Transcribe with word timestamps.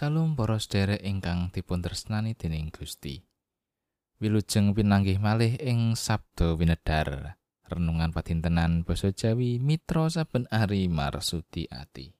Salam 0.00 0.32
para 0.32 0.56
sedherek 0.56 1.04
ingkang 1.04 1.52
dipun 1.52 1.84
tresnani 1.84 2.32
dening 2.32 2.72
Gusti. 2.72 3.20
Wilujeng 4.16 4.72
pinanggih 4.72 5.20
malih 5.20 5.60
ing 5.60 5.92
Sabda 5.92 6.56
Winedar. 6.56 7.36
Renungan 7.68 8.08
padintenan 8.08 8.80
basa 8.80 9.12
Jawi 9.12 9.60
Mitra 9.60 10.08
saben 10.08 10.48
ari 10.48 10.88
marsudi 10.88 11.68
ati. 11.68 12.16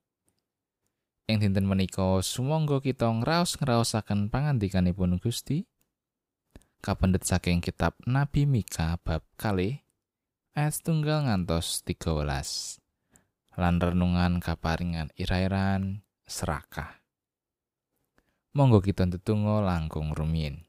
Ing 1.24 1.40
dinten 1.40 1.64
menika 1.64 2.20
sumangga 2.20 2.84
kita 2.84 3.08
ngraos-ngraosaken 3.08 4.28
pangandikanipun 4.28 5.16
Gusti. 5.16 5.64
Kapendet 6.84 7.24
saking 7.24 7.64
kitab 7.64 7.96
Nabi 8.04 8.44
Mika 8.44 9.00
bab 9.00 9.24
kalih 9.40 9.80
ayat 10.52 10.76
tunggal 10.84 11.24
ngantos 11.24 11.80
13. 11.88 12.12
Lan 13.56 13.80
renungan 13.80 14.36
kaparingan 14.44 15.08
irairan 15.16 16.04
serakah. 16.28 16.99
Monggo 18.50 18.82
kita 18.82 19.06
tetunggo 19.06 19.62
langkung 19.62 20.10
rumiyin. 20.10 20.66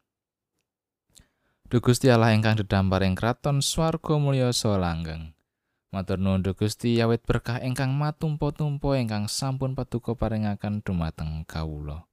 Duh 1.65 1.81
Gusti 1.81 2.11
Allah 2.13 2.35
ingkang 2.35 2.59
dedampar 2.61 3.01
ing 3.01 3.17
kraton 3.17 3.63
swarga 3.63 4.21
mulya 4.21 4.53
langgeng. 4.53 5.33
Matur 5.89 6.21
nuwun 6.21 6.45
Gusti 6.55 7.01
awit 7.01 7.25
berkah 7.25 7.57
ingkang 7.59 7.91
matumpo-tumpo 7.97 8.93
ingkang 8.93 9.25
sampun 9.25 9.73
paduka 9.73 10.13
paringaken 10.13 10.85
dumateng 10.85 11.43
kawula. 11.43 12.05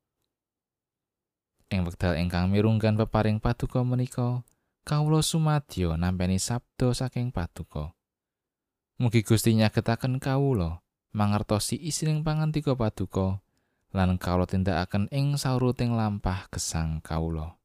Ing 1.68 1.84
wekdal 1.84 2.16
ingkang 2.16 2.48
mirunggan 2.48 2.96
peparing 2.96 3.38
paduka 3.38 3.84
menika, 3.84 4.42
kawula 4.88 5.20
sumadyo 5.20 6.00
nampeni 6.00 6.40
sabda 6.40 6.96
saking 6.96 7.28
paduka. 7.28 7.92
Mugi 8.96 9.21
Gusti 9.21 9.52
nyagetaken 9.52 10.16
kawula 10.16 10.80
mangertosi 11.12 11.76
isining 11.76 12.24
pangantika 12.24 12.73
paduka. 12.73 13.45
Lan 13.96 14.20
kawula 14.20 14.44
tindakaken 14.44 15.08
ing 15.08 15.40
sauruting 15.40 15.96
lampah 15.96 16.48
gesang 16.52 17.00
kawula. 17.00 17.56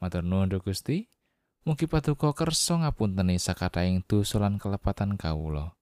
Matur 0.00 0.24
nuwun 0.24 0.52
Gusti, 0.60 1.08
mugi 1.64 1.88
paduka 1.88 2.32
kersa 2.36 2.84
ngapunteni 2.84 3.36
sakathahing 3.40 4.04
dosa 4.04 4.40
lan 4.40 4.60
kelepatan 4.60 5.16
kawula. 5.16 5.76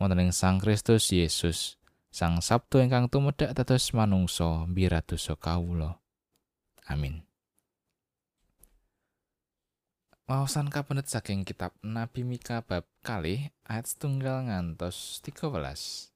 Wonten 0.00 0.28
ing 0.28 0.32
Sang 0.32 0.56
Kristus 0.56 1.12
Yesus, 1.12 1.76
Sang 2.08 2.40
Sabdo 2.40 2.80
ingkang 2.80 3.12
tumedhak 3.12 3.52
dados 3.52 3.92
manungsa 3.92 4.64
mbira 4.64 5.04
dosa 5.04 5.36
kawula. 5.36 6.00
Amin. 6.88 7.22
Wawasan 10.30 10.70
kapendet 10.70 11.10
saking 11.10 11.42
kitab 11.42 11.74
Nabi 11.82 12.22
Mika 12.22 12.62
bab 12.62 12.86
kalih 13.02 13.50
ayat 13.66 13.90
setunggal 13.90 14.46
ngantos 14.46 15.18
13. 15.26 16.10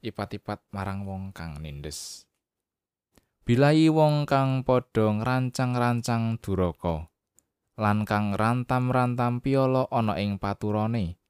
Ipat-ipat 0.00 0.64
marang 0.72 1.04
wong 1.04 1.32
kang 1.36 1.60
nindes. 1.60 2.24
Bilai 3.44 3.88
wong 3.88 4.28
kang 4.28 4.64
padha 4.64 5.10
ngrancang-rancang 5.10 6.38
duraka 6.38 7.10
lan 7.80 8.04
kang 8.04 8.36
rantam-rantam 8.36 9.40
piolo 9.40 9.88
ana 9.88 10.20
ing 10.20 10.36
paturane 10.36 11.20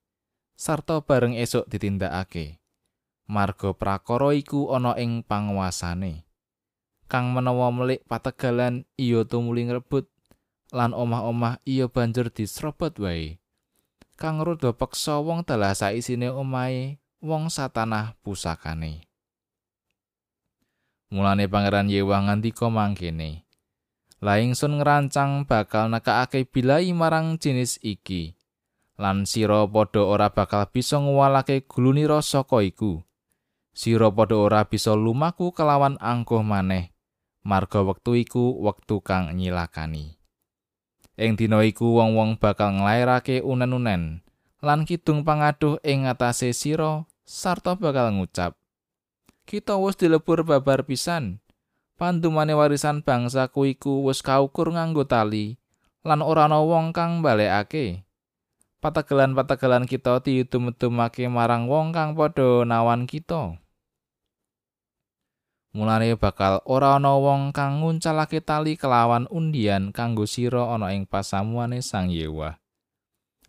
sarta 0.60 1.00
bareng 1.00 1.40
esuk 1.40 1.64
ditindakake. 1.72 2.60
Marga 3.24 3.72
prakara 3.72 4.36
iku 4.36 4.76
ana 4.76 4.92
ing 5.00 5.24
panguasane. 5.24 6.28
Kang 7.08 7.32
menawa 7.32 7.72
melik 7.72 8.04
pategalan 8.04 8.84
iya 9.00 9.24
tumuli 9.24 9.64
ngrebut 9.64 10.12
lan 10.76 10.92
omah-omah 10.92 11.64
iya 11.64 11.88
banjur 11.88 12.28
disrobot 12.28 13.00
wae. 13.00 13.40
Kang 14.20 14.44
rada 14.44 14.76
peksa 14.76 15.16
wong 15.16 15.48
dalah 15.48 15.72
saisine 15.72 16.28
omahe 16.28 16.99
wong 17.20 17.52
satanah 17.52 18.16
pusakane. 18.24 19.04
Mulane 21.12 21.44
Pangeran 21.52 21.92
Yewa 21.92 22.24
ngandika 22.24 22.72
mangkene. 22.72 23.44
Laingsun 24.20 24.80
ngrancang 24.80 25.44
bakal 25.48 25.88
nekakake 25.92 26.48
bilai 26.48 26.92
marang 26.92 27.40
jenis 27.40 27.80
iki. 27.80 28.36
Lan 29.00 29.24
sira 29.24 29.64
padha 29.64 30.04
ora 30.04 30.28
bakal 30.28 30.68
bisa 30.68 31.00
nguwalake 31.00 31.64
gulunira 31.64 32.20
saka 32.20 32.60
iku. 32.60 33.00
Sira 33.72 34.12
padha 34.12 34.36
ora 34.36 34.60
bisa 34.68 34.92
lumaku 34.92 35.56
kelawan 35.56 35.96
angkuh 36.00 36.44
maneh. 36.44 36.92
Marga 37.40 37.80
wektu 37.80 38.20
iku 38.20 38.60
wektu 38.60 39.00
kang 39.00 39.32
nyilakani. 39.32 40.20
Ing 41.16 41.36
dina 41.36 41.64
iku 41.64 41.96
wong-wong 41.96 42.36
bakal 42.36 42.80
nglairake 42.80 43.40
unen-unen 43.40 44.24
lan 44.60 44.84
kidung 44.84 45.24
pangaduh 45.24 45.80
ing 45.84 46.08
ngatasé 46.08 46.52
sira 46.52 47.04
sarta 47.24 47.76
bakal 47.76 48.12
ngucap 48.12 48.60
kita 49.50 49.74
wis 49.82 49.98
dilebur 49.98 50.46
babar 50.46 50.86
pisan. 50.86 51.42
Pandumane 51.98 52.54
warisan 52.54 53.02
bangsa 53.02 53.50
iku 53.50 54.06
wis 54.06 54.22
kaukur 54.22 54.70
nganggo 54.70 55.10
tali 55.10 55.58
lan 56.06 56.22
ora 56.22 56.46
ana 56.46 56.62
wong 56.62 56.94
kang 56.94 57.18
balekake 57.18 58.06
pategelan-pategelan 58.80 59.84
kita 59.84 60.22
diudum-udumake 60.22 61.26
marang 61.26 61.66
wong 61.66 61.90
kang 61.90 62.14
padha 62.14 62.62
nawan 62.62 63.10
kita. 63.10 63.58
Mulane 65.74 66.14
bakal 66.14 66.62
ora 66.62 66.96
ana 66.96 67.18
wong 67.18 67.50
kang 67.50 67.82
nguncalake 67.82 68.38
tali 68.40 68.78
kelawan 68.78 69.26
undian 69.34 69.90
kanggo 69.90 70.30
sira 70.30 70.70
ana 70.72 70.94
ing 70.94 71.10
pasamuane 71.10 71.82
Sang 71.82 72.06
Yewa 72.06 72.62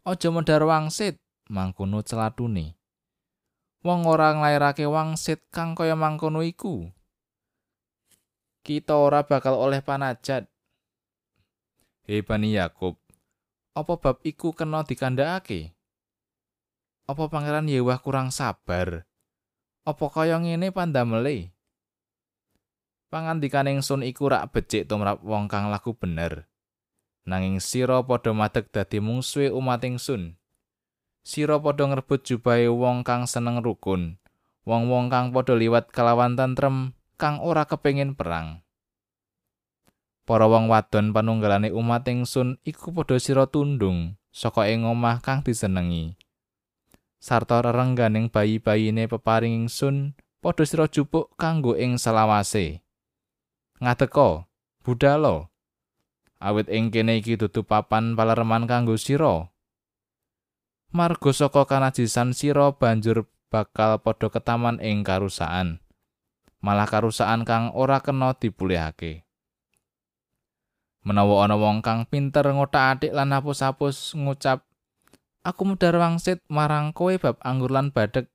aja 0.01 0.33
medhar 0.33 0.65
wangsit 0.65 1.21
mangkono 1.45 2.01
celatune. 2.01 2.73
Wong 3.85 4.05
ora 4.09 4.33
nglairake 4.33 4.85
wangsit 4.89 5.45
kang 5.53 5.77
kaya 5.77 5.93
mangkono 5.93 6.41
iku. 6.41 6.89
Kita 8.61 8.97
ora 8.97 9.25
bakal 9.25 9.57
oleh 9.57 9.81
panajat. 9.81 10.45
Hei 12.05 12.21
Bani 12.21 12.53
Yakub. 12.57 12.97
Apa 13.73 13.97
bab 13.97 14.21
iku 14.25 14.53
kena 14.53 14.85
dikandhakake? 14.85 15.73
Apa 17.09 17.25
pangeran 17.29 17.65
Yewah 17.65 17.97
kurang 18.01 18.29
sabar? 18.29 19.05
Apa 19.81 20.05
kaya 20.13 20.37
ngene 20.37 20.69
pandamele? 20.69 21.53
Pangandikaning 23.09 23.81
sun 23.81 24.05
iku 24.05 24.29
rak 24.29 24.53
becik 24.53 24.85
tumrap 24.85 25.21
wong 25.25 25.49
kang 25.49 25.73
laku 25.73 25.97
bener 25.97 26.50
nanging 27.27 27.61
sira 27.61 28.01
padha 28.01 28.33
madeg 28.33 28.69
dadi 28.73 28.97
mungsuhe 28.97 29.53
umat 29.53 29.85
ingsun. 29.85 30.37
Sira 31.21 31.61
padha 31.61 31.85
ngrebut 31.85 32.25
jubahe 32.25 32.65
wong 32.71 33.05
kang 33.05 33.29
seneng 33.29 33.61
rukun 33.61 34.21
wong-wong 34.61 35.09
kang 35.09 35.33
padha 35.33 35.57
liwat 35.57 35.89
kalawan 35.89 36.37
tentrem 36.37 36.93
kang 37.17 37.41
ora 37.41 37.65
kepengin 37.65 38.13
perang. 38.13 38.61
Para 40.25 40.45
wong 40.45 40.69
wadon 40.69 41.11
panunggalane 41.11 41.73
umat 41.73 42.05
ingsun 42.05 42.61
iku 42.61 42.93
padha 42.93 43.17
sira 43.17 43.49
tundung 43.49 44.15
saka 44.29 44.69
ing 44.69 44.85
omah 44.85 45.19
kang 45.19 45.41
disenengi. 45.41 46.15
Sarta 47.21 47.61
rerengganing 47.61 48.33
bayi-bayine 48.33 49.05
peparing 49.09 49.65
ingsun 49.65 50.13
padha 50.41 50.63
sira 50.65 50.85
jupuk 50.85 51.33
kanggo 51.37 51.73
ing 51.77 51.97
selawase. 51.97 52.85
Ngateka 53.81 54.45
budalo 54.85 55.50
awit 56.41 56.67
ing 56.73 56.89
kene 56.89 57.21
iki 57.21 57.37
dudu 57.37 57.61
papan 57.61 58.17
palereman 58.17 58.65
kanggo 58.65 58.97
sira. 58.97 59.53
Marga 60.91 61.31
saka 61.31 61.69
kanajisan 61.69 62.33
sira 62.33 62.73
banjur 62.73 63.29
bakal 63.53 64.01
padha 64.01 64.27
ketaman 64.33 64.81
ing 64.81 65.05
karusaan 65.05 65.79
malah 66.61 66.85
karusaan 66.85 67.43
kang 67.43 67.73
ora 67.73 67.99
kena 67.99 68.37
dipulihake. 68.37 69.25
Menawa 71.01 71.49
ana 71.49 71.57
wong 71.57 71.81
kang 71.81 72.05
pinter 72.05 72.45
ngotak-atik 72.45 73.09
lan 73.09 73.33
hapus-hapus 73.33 74.13
ngucap 74.13 74.69
aku 75.41 75.61
mudhar 75.65 75.97
wangsit 75.97 76.45
marang 76.45 76.93
kowe 76.93 77.09
bab 77.17 77.41
anggur 77.41 77.73
lan 77.73 77.89
badhek. 77.89 78.29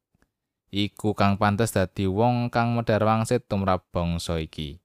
Iku 0.75 1.15
kang 1.15 1.39
pantes 1.39 1.71
dadi 1.71 2.11
wong 2.11 2.51
kang 2.51 2.75
medhar 2.75 3.07
wangsit 3.07 3.47
tumrap 3.47 3.87
bangsa 3.95 4.43
iki. 4.43 4.83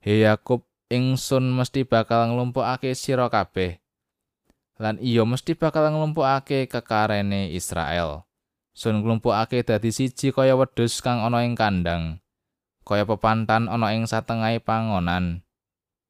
He 0.00 0.24
Yakub 0.24 0.64
ingsun 0.92 1.54
mesti 1.54 1.82
bakal 1.86 2.30
nglumpukake 2.30 2.94
sira 2.94 3.26
kabeh 3.26 3.82
lan 4.76 5.00
iya 5.00 5.24
mesti 5.24 5.56
bakal 5.56 5.88
nglumpukake 5.88 6.68
kekarene 6.68 7.52
Israel. 7.52 8.28
Sun 8.76 9.00
nglumpukake 9.00 9.64
dadi 9.64 9.88
siji 9.88 10.36
kaya 10.36 10.52
wedhus 10.52 11.00
kang 11.00 11.24
ana 11.24 11.40
ing 11.48 11.56
kandang, 11.56 12.20
kaya 12.84 13.08
pepantan 13.08 13.72
ana 13.72 13.96
ing 13.96 14.04
satengahing. 14.04 15.40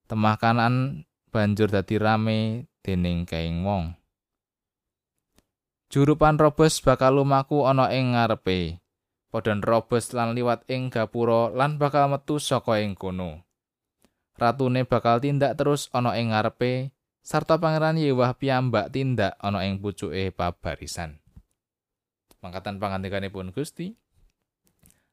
Temah 0.06 0.36
kanan 0.38 1.06
banjur 1.30 1.70
dadi 1.70 1.94
rame 1.98 2.66
dening 2.82 3.22
kaing 3.22 3.62
wong. 3.62 3.94
Jurupan 5.86 6.34
robos 6.34 6.82
bakal 6.82 7.22
lumaku 7.22 7.70
ana 7.70 7.94
ing 7.94 8.18
ngarepe. 8.18 8.82
Padha 9.30 9.54
robos 9.62 10.10
lan 10.10 10.34
liwat 10.34 10.66
ing 10.66 10.90
gapura 10.90 11.54
lan 11.54 11.78
bakal 11.78 12.10
metu 12.10 12.42
saka 12.42 12.82
ing 12.82 12.98
kono. 12.98 13.45
Ratune 14.36 14.84
bakal 14.84 15.16
tindak 15.24 15.56
terus 15.56 15.88
ana 15.96 16.12
ing 16.20 16.36
ngarepe 16.36 16.92
sarta 17.24 17.56
pangeran 17.56 17.96
Yewah 17.96 18.36
piyambak 18.36 18.92
tindak 18.92 19.32
ana 19.40 19.64
ing 19.64 19.80
pucuke 19.80 20.28
pabarisan. 20.28 21.16
Mangkatan 22.44 22.76
pangandikanipun 22.76 23.50
Gusti. 23.50 23.96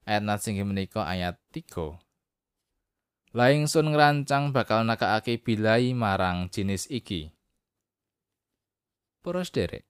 Ayat 0.04 0.28
sing 0.44 0.60
menika 0.60 1.08
ayat 1.08 1.40
3. 1.56 1.96
Laing 3.32 3.66
sun 3.72 3.96
ngrancang 3.96 4.52
bakal 4.52 4.84
nakakake 4.84 5.40
bilai 5.40 5.96
marang 5.96 6.52
jenis 6.52 6.92
iki. 6.92 7.32
Para 9.24 9.48
derek. 9.48 9.88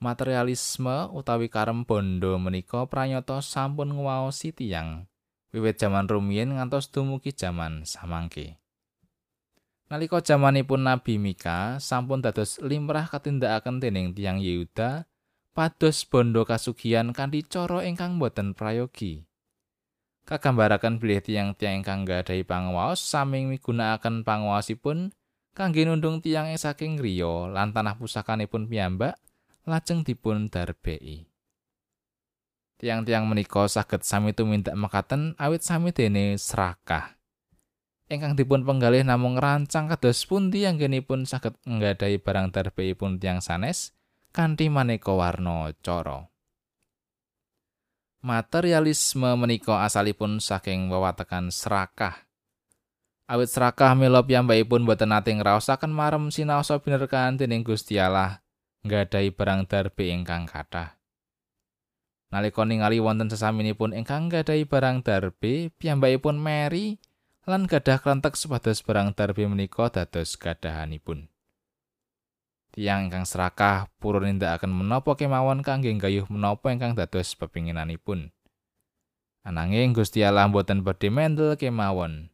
Materialisme 0.00 1.12
utawi 1.12 1.52
karem 1.52 1.84
bondo 1.84 2.40
menika 2.40 2.88
pranyata 2.88 3.44
sampun 3.44 3.92
ngwaosi 3.92 4.56
tiyang 4.56 5.04
wiwit 5.50 5.78
jaman 5.78 6.06
rumiyin 6.06 6.58
ngantos 6.58 6.90
dumugi 6.90 7.34
jaman 7.34 7.86
samangke. 7.86 8.58
Nalika 9.90 10.22
jamanipun 10.22 10.86
Nabi 10.86 11.18
Mika 11.18 11.82
sampun 11.82 12.22
dados 12.22 12.62
limrah 12.62 13.10
katindakaken 13.10 13.82
dening 13.82 14.14
tiang 14.14 14.38
Yehuda 14.38 15.10
pados 15.50 16.06
bondo 16.06 16.46
kasugihan 16.46 17.10
kanthi 17.10 17.42
cara 17.42 17.82
ingkang 17.82 18.22
boten 18.22 18.54
prayogi. 18.54 19.26
Kagambaraken 20.30 21.02
bilih 21.02 21.18
tiang-tiang 21.18 21.82
ingkang 21.82 22.06
nggadahi 22.06 22.46
panguwas 22.46 23.02
saming 23.02 23.50
migunakaken 23.50 24.22
panguwasipun 24.22 25.10
kangge 25.58 25.82
nundung 25.82 26.22
tiang 26.22 26.46
ing 26.46 26.60
saking 26.60 26.94
griya 26.94 27.50
lan 27.50 27.74
tanah 27.74 27.98
pusakanipun 27.98 28.70
piyambak 28.70 29.18
lajeng 29.66 30.06
dipun 30.06 30.46
darbei. 30.46 31.29
Tiang-tiang 32.80 33.28
menika 33.28 33.68
saged 33.68 34.00
sami 34.08 34.32
tumindak 34.32 34.72
mekaten 34.72 35.36
awit 35.36 35.60
sami 35.60 35.92
dene 35.92 36.40
serakah. 36.40 37.20
ingkang 38.10 38.34
dipun 38.34 38.66
penggalih 38.66 39.06
namung 39.06 39.38
rancang 39.38 39.86
kados 39.86 40.24
pundi 40.26 40.66
anggenipun 40.66 41.28
saged 41.28 41.54
nggadahi 41.62 42.18
barang 42.18 42.50
darbeipun 42.50 43.20
tiang 43.20 43.38
sanes 43.38 43.94
kanthi 44.32 44.72
maneka 44.72 45.12
warna 45.12 45.70
cara. 45.84 46.26
Materialisme 48.24 49.32
menika 49.36 49.84
asalipun 49.84 50.40
saking 50.40 50.88
wewatekan 50.88 51.52
serakah. 51.52 52.28
Awit 53.30 53.48
serakah 53.52 53.92
mila 53.92 54.24
piyambakipun 54.24 54.88
boten 54.88 55.12
nate 55.12 55.36
ngraosaken 55.36 55.92
marem 55.92 56.32
sinaosa 56.32 56.80
binerkahan 56.82 57.36
dening 57.36 57.60
Gusti 57.60 58.00
Allah 58.00 58.40
nggadahi 58.88 59.36
barang 59.36 59.68
darbe 59.68 60.08
ingkang 60.08 60.48
kathah. 60.48 60.99
Nalika 62.30 62.62
ningali 62.62 63.02
wonten 63.02 63.26
sesaminipun 63.26 63.90
ingkang 63.90 64.30
nggadahi 64.30 64.62
barang 64.62 65.02
darbe, 65.02 65.74
piyambakipun 65.74 66.38
meri 66.38 67.02
lan 67.42 67.66
gadah 67.66 67.98
krentek 67.98 68.38
supados 68.38 68.86
barang 68.86 69.18
darbe 69.18 69.42
menika 69.50 69.90
dados 69.90 70.38
gadahanipun. 70.38 71.26
Tiang 72.70 73.10
ingkang 73.10 73.26
serakah 73.26 73.90
purun 73.98 74.30
nindakaken 74.30 74.70
menapa 74.70 75.18
kemawon 75.18 75.66
kangge 75.66 75.90
gayuh 75.98 76.30
menapa 76.30 76.70
ingkang 76.70 76.94
dados 76.94 77.34
pepinginanipun. 77.34 78.30
Ananging 79.42 79.90
Gusti 79.90 80.22
Allah 80.22 80.46
boten 80.46 80.86
badhe 80.86 81.10
mendel 81.10 81.58
kemawon. 81.58 82.30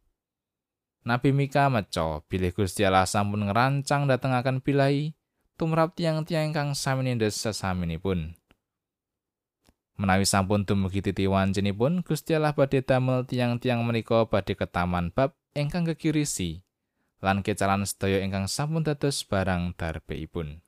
Nabi 1.08 1.32
Mika 1.32 1.72
meco 1.72 2.20
bilih 2.28 2.52
Gusti 2.52 2.84
Allah 2.84 3.08
sampun 3.08 3.48
ngerancang 3.48 4.04
datengaken 4.04 4.60
bilai 4.60 5.16
tumrap 5.56 5.96
tiang-tiang 5.96 6.52
ingkang 6.52 6.76
sami 6.76 7.08
nindes 7.08 7.40
sesaminipun. 7.40 8.36
Menawi 9.96 10.28
sampun 10.28 10.68
dumugi 10.68 11.00
titiwan 11.00 11.56
jenipun, 11.56 12.04
Gusti 12.04 12.36
Allah 12.36 12.52
badhe 12.52 12.84
damel 12.84 13.24
tiang-tiang 13.24 13.80
menika 13.80 14.28
badhe 14.28 14.52
ketaman 14.52 15.08
bab 15.08 15.32
ingkang 15.56 15.88
kekirisi 15.88 16.60
lan 17.24 17.40
kecalan 17.40 17.88
sedaya 17.88 18.20
ingkang 18.20 18.44
sampun 18.44 18.84
dados 18.84 19.24
barang 19.24 19.72
darbeipun. 19.80 20.60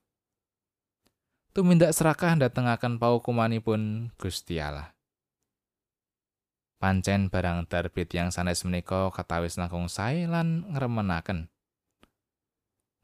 Tumindak 1.53 1.93
serakah 1.93 2.41
datengaken 2.41 2.97
paukumanipun 2.97 4.15
Gusti 4.17 4.65
Allah. 4.65 4.97
Pancen 6.81 7.29
barang 7.29 7.69
darbe 7.69 8.09
tiang 8.09 8.33
sanes 8.33 8.65
menika 8.65 9.13
katawis 9.13 9.61
langkung 9.61 9.93
sae 9.93 10.25
lan 10.25 10.65
ngremenaken. 10.73 11.53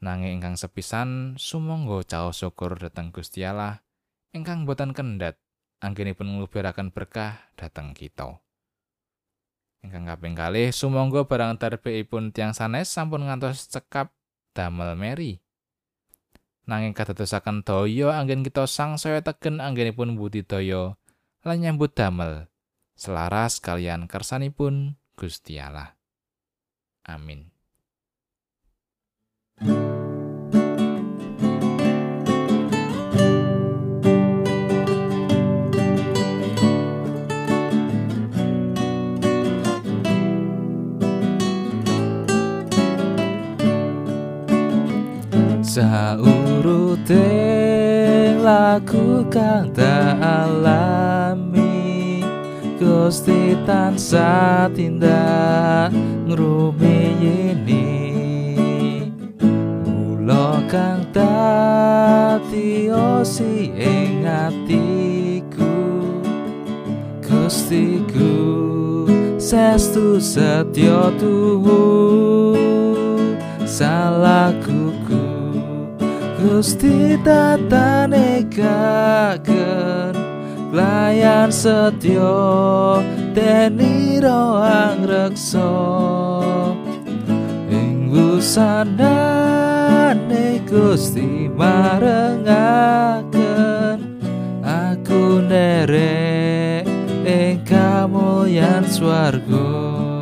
Nanging 0.00 0.40
ingkang 0.40 0.56
sepisan 0.56 1.36
sumangga 1.36 2.00
caos 2.06 2.40
syukur 2.40 2.80
dhateng 2.80 3.12
Gusti 3.12 3.44
Allah 3.44 3.84
ingkang 4.32 4.64
boten 4.64 4.96
kendhat 4.96 5.36
anggenipun 5.84 6.40
ngluberaken 6.40 6.88
berkah 6.88 7.52
dhateng 7.60 7.92
kita. 7.92 8.40
Ingkang 9.84 10.08
kaping 10.08 10.32
kalih 10.32 10.72
sumangga 10.72 11.28
barang 11.28 11.60
darbeipun 11.60 12.32
tiang 12.32 12.56
sanes 12.56 12.88
sampun 12.88 13.28
ngantos 13.28 13.68
cekap 13.68 14.16
damel 14.56 14.96
meri. 14.96 15.44
Nanging 16.64 16.96
kadadosaken 16.96 17.60
daya 17.60 18.16
anggen 18.16 18.40
kita 18.40 18.64
sang 18.64 18.96
saya 18.96 19.20
tegen 19.20 19.60
anggenipun 19.60 20.16
budidaya 20.16 20.96
lan 21.44 21.56
nyambut 21.60 21.92
damel 21.92 22.48
selaras 22.96 23.60
kalian 23.60 24.08
kersanipun 24.08 24.96
Gusti 25.20 25.60
Allah. 25.60 25.92
Amin. 27.04 27.52
Saurute 45.74 47.26
lagu 48.38 49.26
kang 49.26 49.74
alami 50.22 52.22
Gusti 52.78 53.58
tansah 53.66 54.70
tindak 54.70 55.90
ngrumiyini 56.30 57.90
Mula 59.82 60.62
kang 60.70 61.10
dadi 61.10 62.94
osi 62.94 63.74
ing 63.74 64.22
atiku. 64.22 65.74
Gustiku 67.18 68.30
sestu 69.42 70.22
setya 70.22 71.10
tuhu 71.18 71.82
salahku 73.66 74.94
Gusti 76.44 77.16
tatane 77.24 78.44
kagen 78.52 80.12
layan 80.76 81.48
setyo 81.48 83.00
teniro 83.32 84.60
angrekso 84.60 85.72
ing 87.72 88.12
wusanane 88.12 89.40
Gusti 90.68 91.48
marengaken 91.48 92.60
aku 94.60 95.40
nere 95.48 96.84
ing 97.24 97.64
kamulyan 97.64 98.84
swarga 98.84 100.13